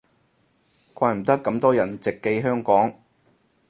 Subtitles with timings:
[0.03, 2.91] 唔怪得咁多人直寄香港